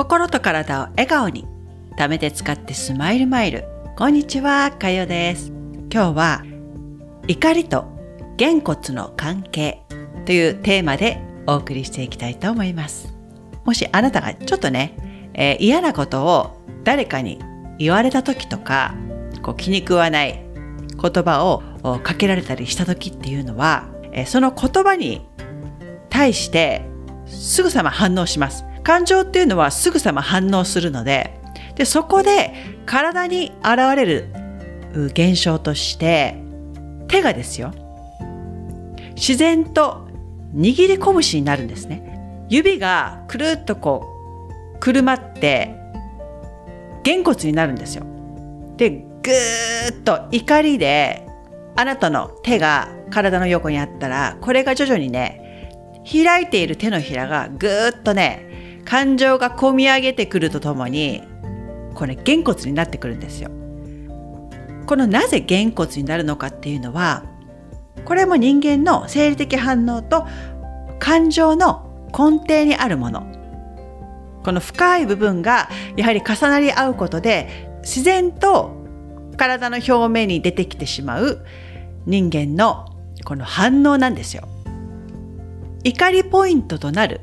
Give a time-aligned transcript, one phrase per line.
[0.00, 1.46] 心と体を笑顔に
[1.98, 3.66] 貯めて使ってスマイルマイル。
[3.98, 5.48] こんにちはかよです。
[5.92, 6.42] 今日は
[7.28, 7.84] 怒りと
[8.38, 9.82] げ骨の関係
[10.24, 13.14] というテーマでお送りしていきたいと思います。
[13.66, 14.96] もしあなたがちょっとね、
[15.34, 17.38] えー、嫌なことを誰かに
[17.78, 18.94] 言われた時とか
[19.42, 20.42] こう気に食わない
[20.98, 25.26] 言葉をかけられたりした時っていうのは、えー、その言葉に
[26.08, 26.88] 対して
[27.30, 28.64] すぐさま反応します。
[28.82, 31.38] 感情っていうのはすぐさま反応するので
[31.76, 32.52] でそこで
[32.86, 34.28] 体に現れる
[34.92, 36.36] 現象として
[37.08, 37.72] 手がですよ。
[39.14, 40.08] 自然と
[40.54, 42.46] 握り拳になるんですね。
[42.48, 44.06] 指がくるっとこ
[44.76, 45.76] うくるまって
[47.04, 48.04] げ骨になるんですよ。
[48.76, 51.26] でぐーっと怒りで
[51.76, 55.39] あなたの手が体の横にあったらこれが徐々にね
[56.10, 61.22] 開いている手のひらがぐーっとね感情がこみ上げてくるとともに
[61.94, 63.50] これげ骨になってくるんですよ。
[64.86, 67.22] このなぜげ骨になるのかっていうのは
[68.04, 70.26] これも人間の生理的反応と
[70.98, 73.24] 感情の根底にあるもの
[74.42, 78.74] この深い部分がやはり重なり合うことで自然と
[79.36, 81.44] 体の表面に出てきてしまう
[82.06, 82.86] 人間の
[83.24, 84.48] この反応なんですよ。
[85.82, 87.20] 怒りポイントとなる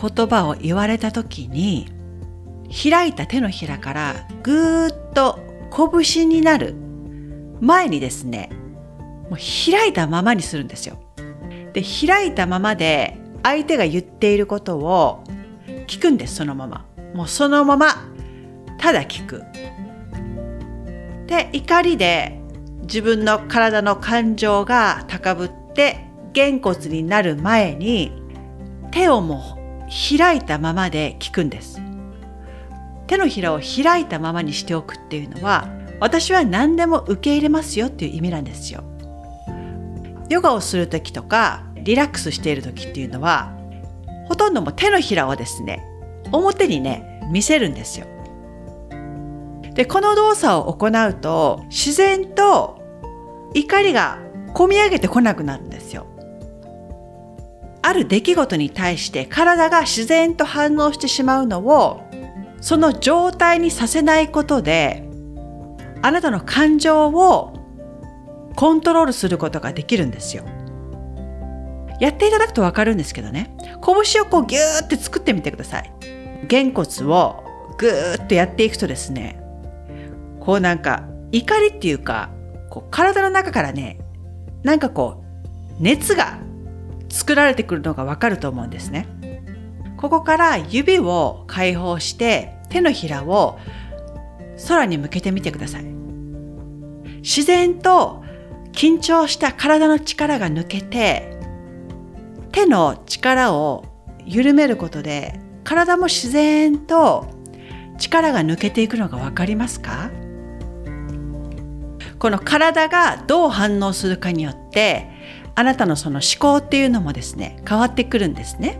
[0.00, 1.88] 言葉を言われた時に
[2.70, 5.38] 開いた手のひらからぐーっと
[6.02, 6.74] 拳になる
[7.60, 8.50] 前にですね
[9.30, 10.98] もう開いたままにするんですよ。
[11.72, 15.24] で開いたままで相手が言っていることを
[15.86, 16.86] 聞くんですそのまま。
[17.14, 17.86] もうそのまま
[18.78, 19.42] ただ聞く。
[21.26, 22.38] で怒りで
[22.82, 28.10] 自分の体の感情が高ぶってげんこつになる前に
[28.90, 31.80] 手をもう開いたままで聞くんです。
[33.06, 35.68] 手のひらを開いたままにしておくっていうのは
[36.00, 38.82] 私は何でも受け入れますよっていう意味なんですよ。
[40.28, 43.56] ヨガをする時とかリラックスしている時っていうのは
[44.26, 45.84] ほとんども手のひらをですね
[46.32, 48.06] 表にね見せるんですよ。
[49.74, 52.80] でこの動作を行うと自然と
[53.54, 54.18] 怒りが
[54.52, 55.73] こみ上げてこなくなるんです
[57.86, 62.00] ある出来事に対して体が自然と反応してしまうのを
[62.62, 65.06] その状態にさせないことで
[66.00, 67.52] あなたの感情を
[68.56, 70.44] コントロールすることができるんですよ。
[72.00, 75.92] やっていただくとわかるんですけどね拳をこうギューって作ってみてください。
[76.48, 77.44] げ骨を
[77.76, 79.42] ぐーっとやっていくとですね
[80.40, 82.30] こうなんか怒りっていうか
[82.70, 83.98] こう体の中からね
[84.62, 85.22] なんかこ
[85.78, 86.38] う熱が
[87.14, 89.06] 作られてくるのがわかると思うんですね。
[89.96, 93.56] ここから指を解放して手のひらを
[94.66, 95.84] 空に向けてみてください。
[97.22, 98.24] 自然と
[98.72, 101.38] 緊張した体の力が抜けて
[102.50, 103.84] 手の力を
[104.26, 107.26] 緩めることで体も自然と
[107.96, 110.10] 力が抜けていくのが分かりますか？
[112.18, 115.13] この体がどう反応するかによって
[115.54, 118.78] あなたのその思考っていうのもですね変わってくるんですね。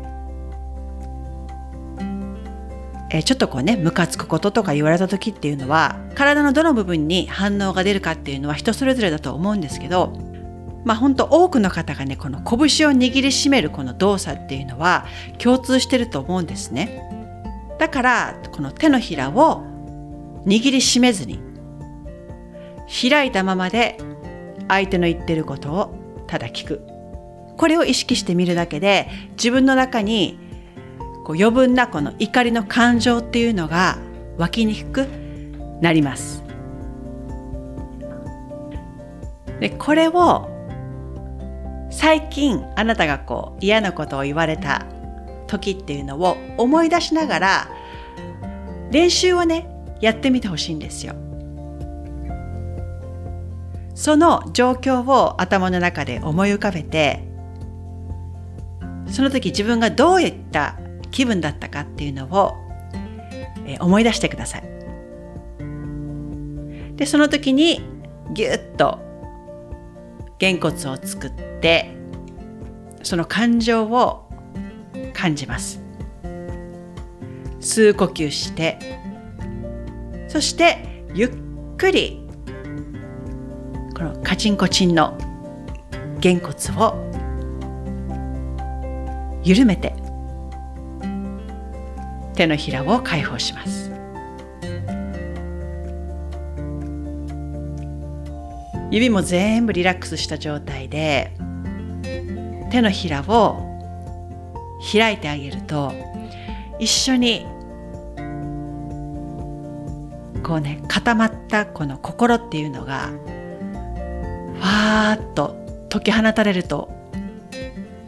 [3.10, 10.12] えちょっとこうねムカつくこととか言われた時っていうのは体のどの部分に反応が出るかっていうのは人それぞれだと思うんですけど
[10.84, 15.06] まあ本当多くの方がねこの拳を握りしめるこの動作っていうのは
[15.38, 17.08] 共通してると思うんですね。
[17.78, 19.62] だからこの手のひらを
[20.46, 21.40] 握りしめずに
[23.10, 23.98] 開いたままで
[24.68, 26.82] 相手の言ってることをただ聞く。
[27.56, 30.38] これを意識してみるだけで自分の中に
[31.24, 33.98] こう余分なこの怒りの感情っていうのが
[34.36, 35.08] 湧きにくく
[35.80, 36.42] なります。
[39.60, 40.50] でこれを
[41.90, 44.84] 最近あなたがこう嫌なことを言われた
[45.46, 47.68] 時っていうのを思い出しながら
[48.90, 49.68] 練習をね
[50.00, 51.14] やってみてほしいんですよ。
[53.94, 57.28] その状況を頭の中で思い浮かべて
[59.06, 60.78] その時自分がどういった
[61.10, 62.54] 気分だったかっていうのを
[63.80, 64.64] 思い出してください。
[66.96, 67.80] でその時に
[68.32, 68.98] ぎゅっと
[70.38, 71.30] げ骨を作っ
[71.60, 71.96] て
[73.02, 74.28] その感情を
[75.12, 75.80] 感じます。
[77.60, 78.78] 吸う呼吸して
[80.28, 81.30] そしてゆっ
[81.76, 82.23] くり
[83.94, 85.16] このカチンコチンの
[86.20, 87.10] げ骨を
[89.44, 89.94] 緩めて
[92.34, 93.92] 手のひらを解放します。
[98.90, 101.32] 指も全部リラックスした状態で
[102.70, 103.60] 手のひらを
[104.92, 105.92] 開いてあげると
[106.78, 107.44] 一緒に
[110.44, 113.10] こうね固まったこの心っていうのが
[114.64, 116.90] わーっと解き放たれると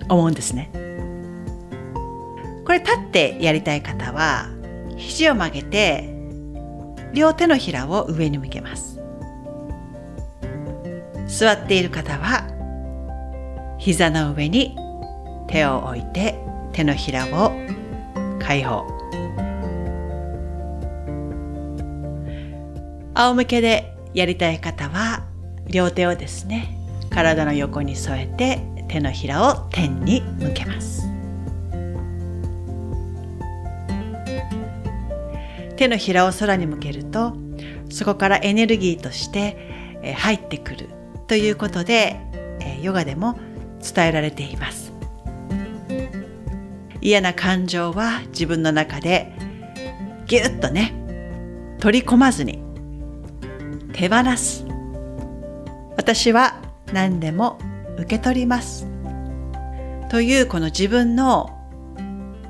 [0.08, 0.70] 思うんですね。
[2.64, 4.48] これ立ってやりたい方は
[4.96, 6.12] 肘を曲げて
[7.12, 8.98] 両手のひらを上に向けます。
[11.26, 12.46] 座っている方は
[13.78, 14.76] 膝の上に
[15.48, 16.40] 手を置いて
[16.72, 17.52] 手のひらを
[18.40, 18.86] 解放
[23.14, 25.24] 仰向けでやりたい方は
[25.68, 26.78] 両手をですね
[27.10, 31.06] 体の横に添えて手のひらを天に向けます。
[35.76, 37.36] 手のひらを空に向けると
[37.90, 40.88] そこからエネルギーとして入ってくる
[41.26, 42.18] ということで
[42.80, 43.38] ヨガでも
[43.82, 44.92] 伝えられています。
[47.02, 49.32] 嫌な感情は自分の中で
[50.26, 50.94] ぎゅっとね
[51.78, 52.62] 取り込まずに
[53.92, 54.65] 手放す。
[55.96, 56.60] 私は
[56.92, 57.58] 何でも
[57.98, 58.86] 受け取ります
[60.10, 61.52] というこの自分の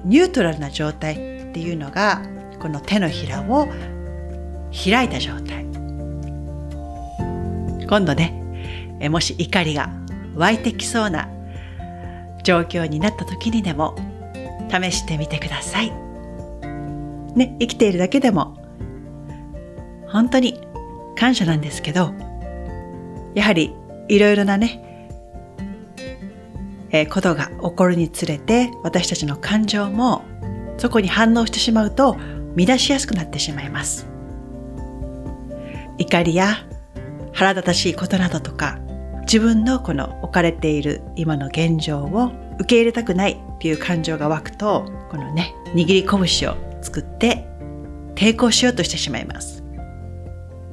[0.04, 1.16] ニュートラルな状態っ
[1.52, 2.22] ていうのが
[2.60, 3.68] この手のひらを
[4.72, 5.64] 開いた状態
[7.88, 9.90] 今度ねもし怒りが
[10.34, 11.28] 湧いてきそうな
[12.42, 13.96] 状況になった時にでも
[14.70, 15.90] 試してみてください。
[15.90, 18.56] ね、生きているだけでも
[20.08, 20.60] 本当に
[21.16, 22.12] 感謝なんですけど、
[23.36, 23.72] やはり
[24.08, 25.08] いろいろなね、
[26.90, 30.24] えー、ことが起こるにつれて私たちの感情も
[30.78, 32.16] そこに反応してしまうと
[32.56, 34.08] 乱しやすくなってしまいます。
[35.98, 36.66] 怒りや
[37.32, 38.78] 腹立たしいことなどとか
[39.22, 47.46] 自分のこの置かれている今の現状を受け入れたくないっていう感情が湧くとこのね握り拳を作って
[48.14, 49.62] 抵抗しようとしてしまいます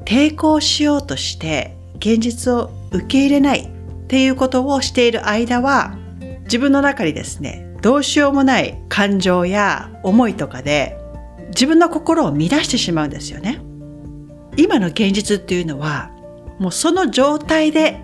[0.06, 5.98] 抵抗しようとして現実を受け入れないっていうことをしている間は
[6.44, 10.98] 自分の中にですねどうしようもない感情や思いとかで
[11.50, 13.62] 自分の心を乱してしまうんですよね
[14.58, 16.12] 今の現実っていうのは
[16.60, 18.04] もうその状態で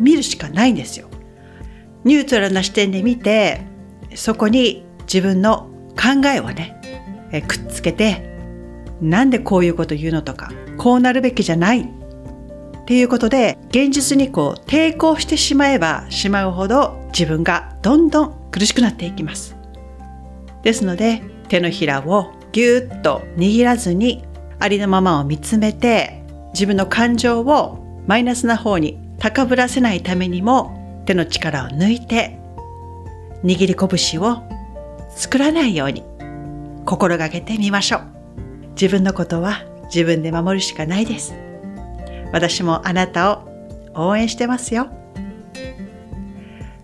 [0.00, 1.08] 見るしかないんですよ。
[2.04, 3.60] ニュートラルな視点で見て、
[4.14, 6.80] そこに自分の考えをね、
[7.32, 8.38] えくっつけて、
[9.00, 11.86] なんでこういうこと言うのとか、こうなるべきじゃない
[12.90, 19.54] っていうことで、現実にこう抵抗してしまえばしまうほど自分がどんどん苦しくなっていきます。
[20.64, 24.24] ですので、手のひらをぎゅっと握らずに
[24.58, 32.40] ありのままを見つめて、自分の感情をマイナスな方に高ぶらせないためにも手の力を抜いて
[33.44, 34.42] 握り拳を
[35.10, 36.02] 作らないように
[36.86, 38.00] 心がけてみましょう。
[38.70, 41.49] 自分のことは自分で守るしかないです。
[42.32, 43.48] 私もあなたを
[43.94, 44.88] 応援してますよ。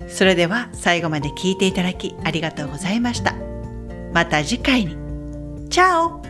[0.08, 3.34] それでは最後まで聞いていただきありがとうございました。
[4.12, 4.97] また次回に。
[5.68, 6.23] チャオ